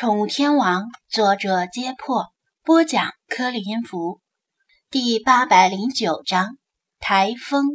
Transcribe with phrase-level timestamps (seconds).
[0.00, 2.28] 宠物天王，作者：揭破，
[2.64, 4.22] 播讲：颗粒音符，
[4.90, 6.56] 第八百零九章
[6.98, 7.66] 台风。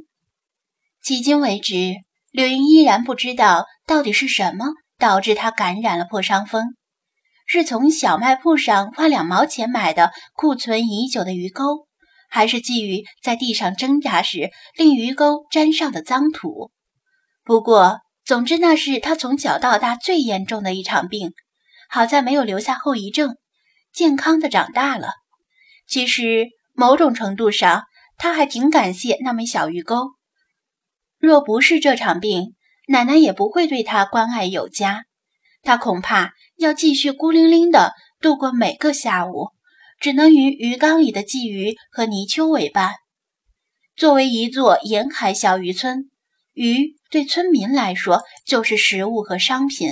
[1.04, 1.94] 迄今为止，
[2.32, 4.66] 柳莹依然不知道到底是什么
[4.98, 6.64] 导致她感染了破伤风，
[7.46, 11.86] 是从小卖铺上花两毛钱买的库存已久的鱼钩，
[12.28, 16.72] 还是鲫鱼在地上挣扎时令鱼钩沾上的脏土？
[17.44, 21.32] 不过，总之那是他从小到大最严重的一场病。
[21.96, 23.38] 好在没有留下后遗症，
[23.94, 25.14] 健康的长大了。
[25.88, 27.84] 其实某种程度上，
[28.18, 30.10] 他还挺感谢那枚小鱼钩。
[31.20, 32.54] 若不是这场病，
[32.90, 35.06] 奶奶也不会对他关爱有加。
[35.62, 39.52] 他恐怕要继续孤零零的度过每个下午，
[40.02, 42.96] 只能与鱼缸里的鲫鱼和泥鳅为伴。
[43.96, 46.12] 作为一座沿海小渔村，
[46.52, 49.92] 鱼对村民来说就是食物和商品。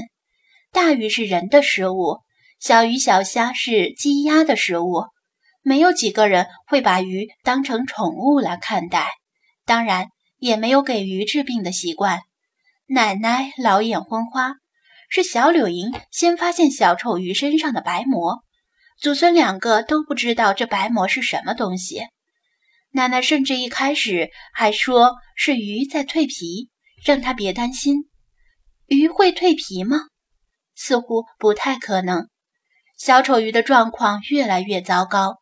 [0.73, 2.17] 大鱼是人的食物，
[2.59, 5.03] 小鱼小虾是鸡鸭的食物，
[5.61, 9.11] 没有几个人会把鱼当成宠物来看待，
[9.65, 10.07] 当然
[10.39, 12.21] 也没有给鱼治病的习惯。
[12.87, 14.55] 奶奶老眼昏花，
[15.09, 18.43] 是小柳莹先发现小丑鱼身上的白膜，
[18.99, 22.01] 祖孙两个都不知道这白膜是什么东西。
[22.93, 26.71] 奶奶甚至一开始还说是鱼在蜕皮，
[27.05, 28.09] 让她别担心。
[28.87, 30.07] 鱼会蜕皮吗？
[30.75, 32.29] 似乎不太可能。
[32.97, 35.37] 小丑鱼的状况越来越糟糕，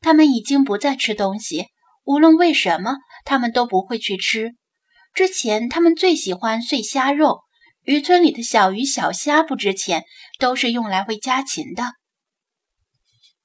[0.00, 1.66] 它们已经不再吃东西，
[2.04, 4.56] 无论为什么，它们都不会去吃。
[5.12, 7.40] 之前，它们最喜欢碎虾肉，
[7.82, 10.04] 渔村里的小鱼小虾不值钱，
[10.38, 11.92] 都是用来喂家禽的。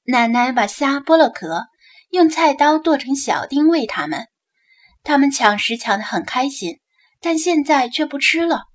[0.04, 1.66] 奶奶把虾剥了壳，
[2.08, 4.26] 用菜刀剁成小丁喂它们，
[5.04, 6.80] 它们抢食抢得很开心，
[7.20, 8.69] 但现在却不吃了。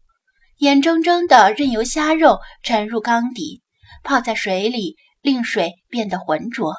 [0.59, 3.61] 眼睁睁地任由虾肉沉入缸底，
[4.03, 6.75] 泡在水里，令水变得浑浊。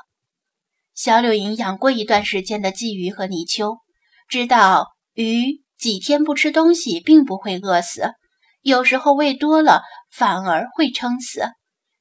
[0.94, 3.80] 小柳莹养过一段时间的鲫鱼和泥鳅，
[4.28, 8.14] 知道鱼几天不吃东西并不会饿死，
[8.62, 11.42] 有时候喂多了反而会撑死，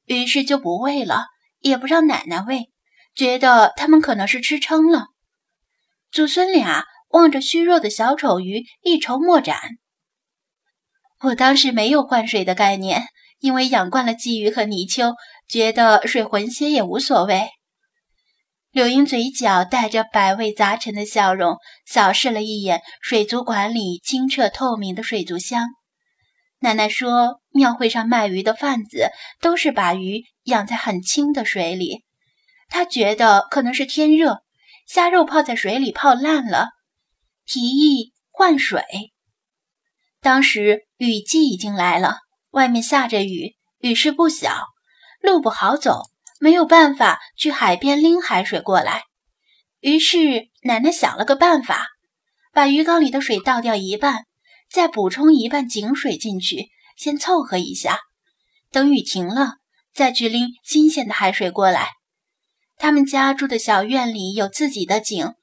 [0.05, 1.25] 于是就不喂了，
[1.59, 2.69] 也不让奶奶喂，
[3.15, 5.07] 觉得它们可能是吃撑了。
[6.09, 9.59] 祖孙俩望着虚弱的小丑鱼，一筹莫展。
[11.21, 13.05] 我当时没有换水的概念，
[13.39, 15.15] 因为养惯了鲫鱼和泥鳅，
[15.47, 17.49] 觉得水浑些也无所谓。
[18.71, 25.67] 柳英嘴角带着百味杂陈的笑容，扫视了一眼水族馆里清澈透明的水族箱。
[26.59, 29.09] 奶奶说，庙会上卖鱼的贩子
[29.39, 32.03] 都是把鱼养在很清的水里。
[32.67, 34.41] 她觉得可能是天热，
[34.85, 36.67] 虾肉泡在水里泡烂了，
[37.45, 38.83] 提议换水。
[40.21, 40.84] 当时。
[40.97, 42.19] 雨季已经来了，
[42.51, 44.67] 外面下着雨，雨势不小，
[45.21, 46.03] 路不好走，
[46.39, 49.03] 没有办法去海边拎海水过来。
[49.81, 51.87] 于是奶奶想了个办法，
[52.53, 54.25] 把鱼缸里的水倒掉一半，
[54.71, 57.99] 再补充一半井水进去，先凑合一下，
[58.71, 59.55] 等雨停了
[59.93, 61.89] 再去拎新鲜的海水过来。
[62.77, 65.33] 他们家住的小院里有自己的井，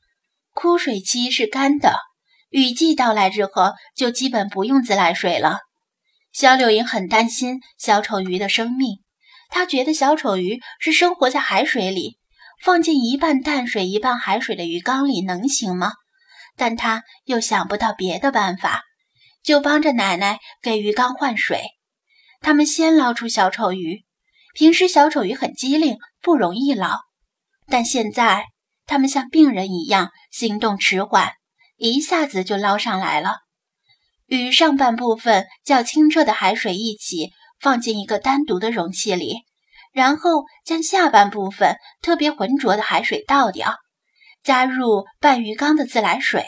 [0.52, 2.11] 枯水期是干的。
[2.52, 5.60] 雨季到来之后，就基本不用自来水了。
[6.32, 8.98] 小柳莹很担心小丑鱼的生命，
[9.48, 12.18] 她觉得小丑鱼是生活在海水里，
[12.62, 15.92] 放进一半淡水一半海水的鱼缸里能行吗？
[16.56, 18.82] 但她又想不到别的办法，
[19.42, 21.62] 就帮着奶奶给鱼缸换水。
[22.42, 24.04] 他们先捞出小丑鱼，
[24.54, 26.98] 平时小丑鱼很机灵，不容易捞，
[27.66, 28.44] 但现在
[28.84, 31.32] 他们像病人一样行动迟缓。
[31.90, 33.38] 一下子就捞上来了，
[34.26, 39.40] 与上半部分较清澈的海水一起放进一个单独的容器里，
[39.92, 43.74] 然后将下半部分特别浑浊的海水倒掉，
[44.44, 46.44] 加入半鱼缸的自来水，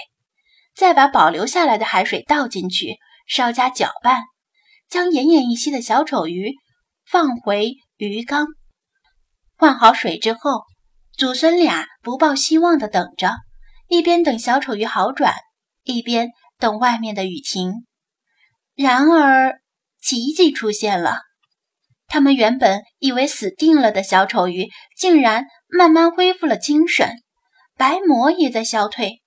[0.73, 4.23] 再把保留下来的海水倒进去，稍加搅拌，
[4.89, 6.55] 将奄奄一息的小丑鱼
[7.05, 8.47] 放回鱼缸。
[9.57, 10.63] 换好水之后，
[11.19, 13.33] 祖孙俩不抱希望地等着。
[13.89, 15.35] 一边等小丑鱼好转，
[15.83, 17.87] 一边等外面的雨停。
[18.75, 19.61] 然而，
[20.01, 21.21] 奇迹出现了。
[22.07, 27.23] 他们原本以为死定了的小丑鱼，竟然慢慢恢复了精神，
[27.77, 29.23] 白膜也在消退。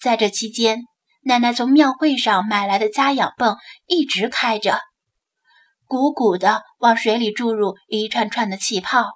[0.00, 0.82] 在这期间，
[1.22, 3.56] 奶奶从庙会上买来的加氧泵
[3.86, 4.80] 一直开着，
[5.86, 9.06] 鼓鼓的往水里注入一串串的气泡。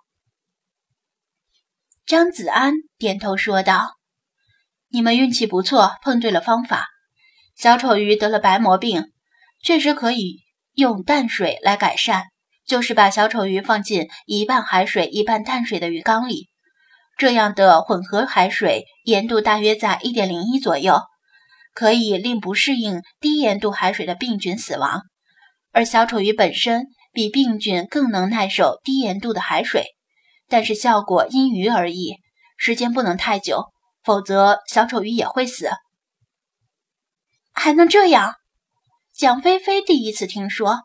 [2.05, 4.02] 张子安点头说道。
[4.93, 6.89] 你们运气不错，碰对了方法。
[7.57, 9.07] 小丑鱼得了白膜病，
[9.63, 10.41] 确实可以
[10.75, 12.25] 用淡水来改善，
[12.67, 16.49] 就是把小丑鱼放进一半海水一半淡水的鱼缸里，
[17.17, 21.01] 这样的混合海水盐度大约在一点零一左右，
[21.73, 25.01] 可以令不适应低盐度海水的病菌死亡。
[25.73, 29.87] 而小丑鱼本身比病菌更能耐受低盐度的海水，
[30.51, 32.17] 但是效果因鱼而异，
[32.59, 33.72] 时间不能太久，
[34.05, 35.71] 否则小丑鱼也会死。
[37.53, 38.35] 还能这样？
[39.15, 40.81] 蒋菲菲第一次听说，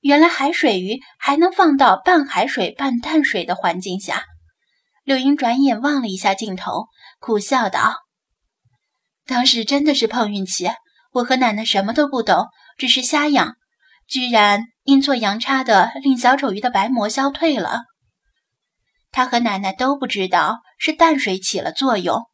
[0.00, 4.24] 原来海水鱼还能放到半海水半淡水的环境下。
[5.04, 6.86] 柳英转眼望了一下镜头，
[7.20, 7.94] 苦笑道
[9.26, 10.68] ：“当时真的是碰运气，
[11.12, 12.46] 我和奶奶什么都不懂，
[12.76, 13.56] 只是瞎养。”
[14.08, 17.82] 居然阴错阳差的令小丑鱼的白膜消退了。
[19.10, 22.24] 他和奶奶都不知道是淡水起了作用，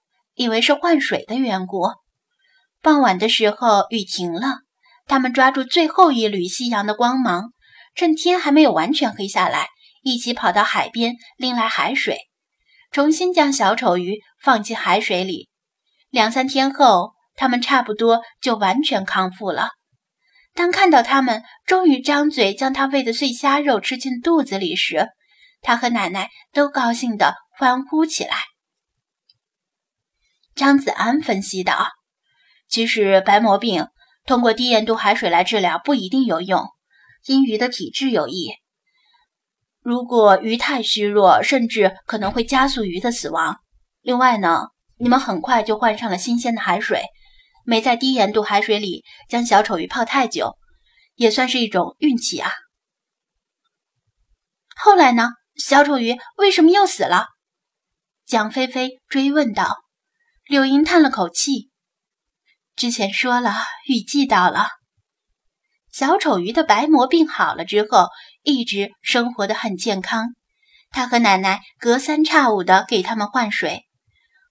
[0.43, 1.85] 以为是换水的缘故。
[2.81, 4.49] 傍晚的时候雨停了，
[5.07, 7.53] 他们抓住最后一缕夕阳的光芒，
[7.95, 9.69] 趁天还没有完全黑下来，
[10.03, 12.19] 一起跑到海边拎来海水，
[12.91, 15.49] 重新将小丑鱼放进海水里。
[16.11, 19.69] 两三天后，他们差不多就完全康复了。
[20.55, 25.07] 当看到他们终于张嘴将他喂的碎虾肉吃进肚子里时，
[25.61, 28.37] 他和奶奶都高兴地欢呼起来。
[30.55, 31.89] 张子安分析道
[32.69, 33.89] ：“其实白膜病
[34.25, 36.67] 通过低盐度海水来治疗不一定有用，
[37.27, 38.53] 因鱼的体质有异。
[39.81, 43.61] 如果鱼太虚弱，甚至可能会加速鱼的死亡。
[44.01, 44.69] 另外呢，
[44.99, 47.03] 你们很快就换上了新鲜的海水。”
[47.65, 50.59] 没在低盐度海水里将小丑鱼泡太久，
[51.15, 52.51] 也算是一种运气啊。
[54.75, 55.29] 后来呢？
[55.55, 57.27] 小丑鱼为什么又死了？
[58.27, 59.82] 蒋菲菲追问道。
[60.49, 61.71] 柳莹叹了口气
[62.75, 63.55] ：“之前说了，
[63.87, 64.69] 雨季到了。
[65.93, 68.09] 小丑鱼的白膜病好了之后，
[68.43, 70.35] 一直生活的很健康。
[70.91, 73.85] 他和奶奶隔三差五的给他们换水。”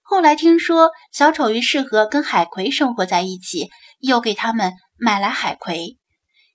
[0.02, 5.98] 后来听说小丑鱼适合跟海葵生活在一起，又给他们买来海葵，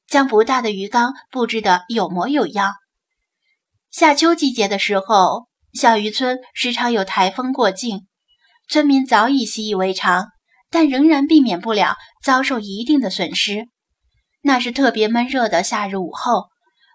[0.08, 2.74] 将不大的鱼缸布置得有模有样。
[3.92, 8.07] 夏秋季节的时候，小渔村时常有台风过境，
[8.70, 10.28] 村民早已习以为常，
[10.70, 13.70] 但仍然避免不了遭受一定的损失。
[14.42, 16.48] 那是特别闷热的夏日午后，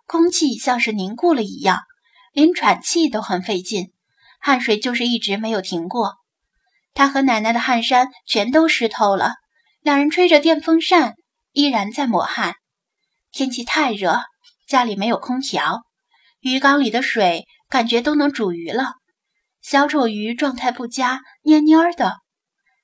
[0.07, 1.81] 空气像是凝固了一样，
[2.33, 3.93] 连喘气都很费劲，
[4.41, 6.15] 汗水就是一直没有停过。
[6.95, 9.35] 他和奶奶的汗衫全都湿透了，
[9.81, 11.15] 两人吹着电风扇，
[11.53, 12.57] 依然在抹汗。
[13.31, 14.21] 天气太热，
[14.69, 15.83] 家里没有空调，
[16.41, 18.97] 鱼缸里的水感觉都能煮鱼了。
[19.63, 22.17] 小丑鱼状态不佳，蔫蔫的。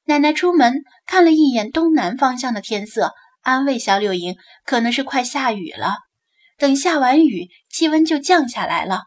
[0.04, 5.96] 奶奶出门看了一眼东南方向的天色，安慰小柳莹：“可能是快下雨了，
[6.56, 9.02] 等下完雨，气温就降下来了。”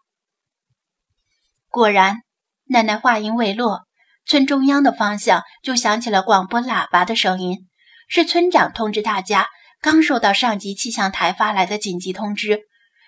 [1.70, 2.18] 果然，
[2.66, 3.88] 奶奶话音未落。
[4.24, 7.68] 村中央的方向就响起了广播喇叭的声音，
[8.08, 9.48] 是村长通知大家，
[9.82, 12.60] 刚收到上级气象台发来的紧急通知，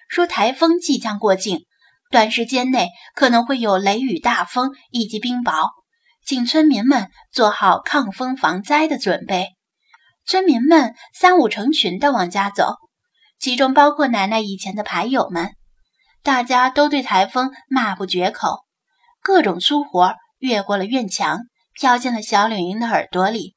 [0.10, 1.68] 说台风即将过境，
[2.13, 5.71] 短时间内可能会有雷雨大风以及冰雹，
[6.24, 9.48] 请村民们做好抗风防灾的准备。
[10.24, 12.75] 村民们三五成群地往家走，
[13.39, 15.56] 其中包括奶奶以前的牌友们，
[16.21, 18.63] 大家都对台风骂不绝口，
[19.20, 20.13] 各种粗活。
[20.38, 21.39] 越过了院墙，
[21.74, 23.55] 飘进了小柳莺的耳朵里。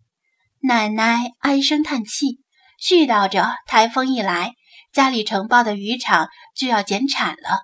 [0.63, 2.41] 奶奶唉声叹气，
[2.81, 4.53] 絮叨着：“台风一来，
[4.95, 7.61] 家里承包的渔场就要减产了，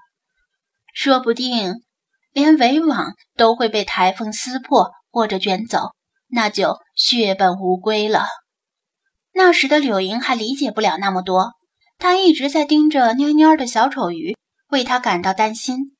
[0.93, 1.83] 说不定
[2.33, 5.91] 连围网都会被台风撕破或者卷走，
[6.29, 8.27] 那就血本无归了。”
[9.35, 11.53] 那时的柳莹还理解不了那么多，
[11.99, 14.37] 她一直在盯着蔫蔫的小丑鱼，
[14.69, 15.97] 为他感到担心。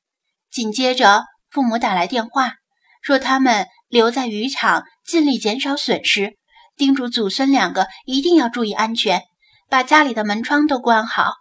[0.51, 2.53] 紧接着，父母打来电话。
[3.01, 6.37] 说他们留在渔场，尽力减少损失，
[6.77, 9.23] 叮嘱祖孙两个一定要注意安全，
[9.67, 11.33] 把家里的门窗都关好，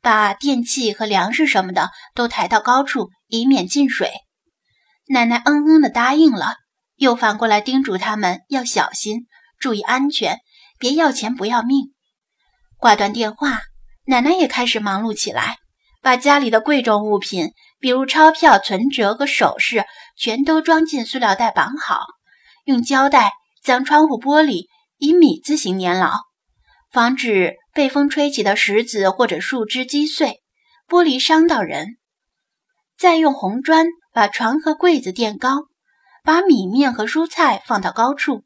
[0.00, 4.10] 把电器和粮食什么的都抬到高处，以免进水。
[5.08, 6.56] 奶奶嗯嗯的答应了，
[6.96, 9.26] 又反过来叮嘱他们要小心，
[9.58, 10.38] 注意安全，
[10.78, 11.92] 别要钱不要命。
[12.78, 13.60] 挂断电话，
[14.06, 15.56] 奶奶也开始忙碌起来，
[16.00, 17.52] 把家里的贵重物品。
[17.82, 22.04] 比如钞票、存折和首饰，全都装进塑料袋绑好，
[22.64, 23.32] 用胶带
[23.64, 24.66] 将窗户玻璃
[24.98, 26.18] 以米字形粘牢，
[26.92, 30.42] 防止被风吹起的石子或者树枝击碎，
[30.88, 31.98] 玻璃伤到人。
[32.98, 35.66] 再用红砖把床和柜子垫高，
[36.24, 38.44] 把米面和蔬菜放到高处。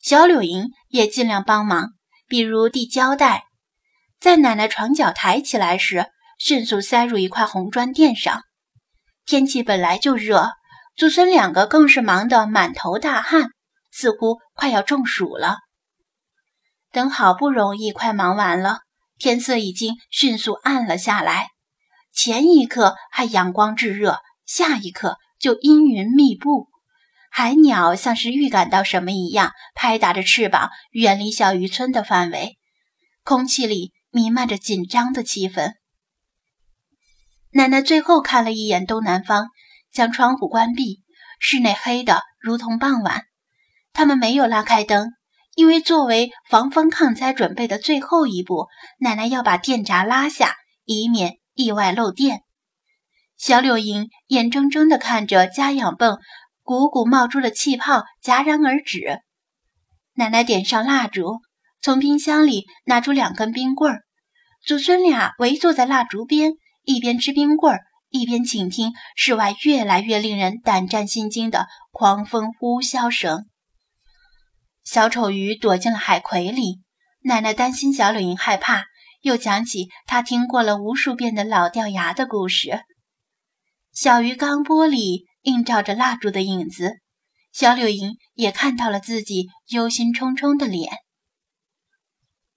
[0.00, 1.90] 小柳莹也尽量帮忙，
[2.26, 3.44] 比如递胶带，
[4.20, 6.06] 在奶奶床脚抬起来时。
[6.38, 8.42] 迅速塞入一块红砖垫上。
[9.24, 10.50] 天气本来就热，
[10.96, 13.50] 祖孙两个更是忙得满头大汗，
[13.92, 15.58] 似乎快要中暑了。
[16.92, 18.80] 等好不容易快忙完了，
[19.18, 21.48] 天色已经迅速暗了下来。
[22.12, 26.68] 前一刻还阳光炙热，下一刻就阴云密布。
[27.30, 32.58] 海鸟像是预感到什么一样，拍打着翅膀远离小渔村的范围。
[33.24, 35.72] 空气里弥漫着紧张的气氛。
[37.52, 39.48] 奶奶最后看了一眼东南方，
[39.90, 41.00] 将窗户关闭，
[41.40, 43.24] 室内黑的如同傍晚。
[43.94, 45.12] 他们没有拉开灯，
[45.54, 48.66] 因为作为防风抗灾准备的最后一步，
[48.98, 50.54] 奶奶要把电闸拉下，
[50.84, 52.40] 以免意外漏电。
[53.36, 56.18] 小柳莹眼睁睁地看着加氧泵。
[56.64, 59.18] 鼓鼓冒出的气泡戛然而止。
[60.14, 61.40] 奶奶点上蜡烛，
[61.80, 64.02] 从冰箱里拿出两根冰棍儿。
[64.64, 66.52] 祖孙俩围坐在蜡烛边，
[66.84, 67.80] 一边吃冰棍儿，
[68.10, 73.46] 一边倾听室外越来越令人胆战心惊的狂风呼啸声。
[74.84, 76.80] 小丑鱼躲进了海葵里。
[77.20, 78.84] 奶奶担心小柳莹害怕，
[79.20, 82.82] 又讲起她听过了无数遍的老掉牙的故事。
[83.92, 85.30] 小鱼缸玻璃。
[85.42, 87.00] 映照着蜡烛的影子，
[87.52, 90.98] 小柳莹也看到了自己忧心忡忡的脸。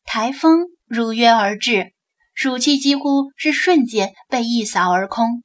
[0.03, 1.96] 台风如约而至，
[2.36, 5.41] 暑气几乎是瞬间被一扫而空。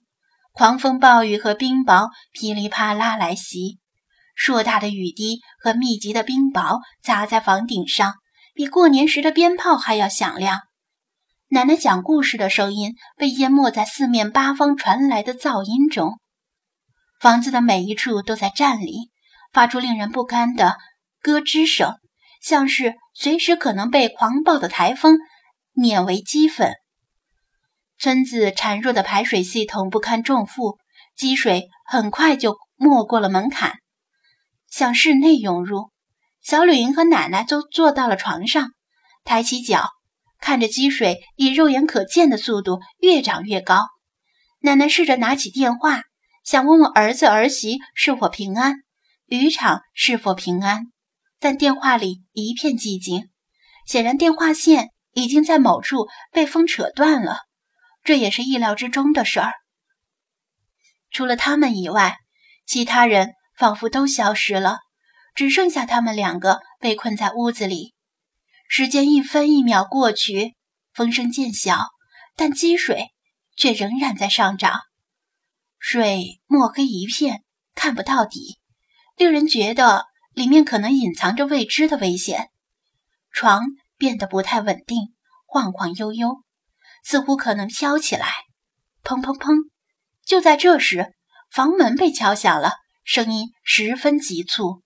[0.52, 3.79] 狂风暴雨和冰雹噼里啪啦来袭，
[4.40, 8.14] 硕大的雨滴和密集的冰雹砸在房顶上，
[8.54, 10.60] 比过年时的鞭炮还要响亮。
[11.48, 16.18] 奶奶讲故事的声音被淹没在四面八方传来的噪音中。
[17.20, 19.10] 房子的每一处都在颤栗，
[19.52, 20.78] 发出令人不堪的
[21.20, 21.96] 咯吱声，
[22.40, 25.18] 像是随时可能被狂暴的台风
[25.74, 26.72] 碾为齑粉。
[27.98, 30.78] 村子孱弱的排水系统不堪重负，
[31.14, 33.74] 积水很快就没过了门槛，
[34.70, 35.90] 向室内涌入。
[36.40, 38.70] 小吕莹和奶奶都坐到了床上，
[39.24, 39.90] 抬起脚，
[40.40, 43.82] 看着积水以肉眼可见的速度越涨越高。
[44.60, 46.04] 奶奶试着拿起电话。
[46.42, 48.76] 想问问儿子儿媳是否平安，
[49.26, 50.84] 渔场是否平安，
[51.38, 53.28] 但电话里一片寂静，
[53.86, 57.36] 显然电话线已经在某处被风扯断了。
[58.02, 59.52] 这也是意料之中的事儿。
[61.10, 62.16] 除了他们以外，
[62.66, 64.78] 其他人仿佛都消失了，
[65.34, 67.94] 只剩下他们两个被困在屋子里。
[68.70, 70.56] 时间一分一秒过去，
[70.94, 71.88] 风声渐小，
[72.36, 73.08] 但积水
[73.56, 74.80] 却仍然在上涨。
[75.78, 78.58] 水墨黑一片，看不到底，
[79.18, 82.48] 令人觉得里面可能隐藏着未知的危险。
[83.30, 83.60] 床
[83.98, 85.12] 变得不太稳定，
[85.44, 86.42] 晃晃悠悠，
[87.04, 88.26] 似乎可能飘起来。
[89.04, 89.68] 砰砰砰！
[90.24, 91.12] 就在这时，
[91.50, 92.72] 房门被敲响了，
[93.12, 94.84] 声音十分急促。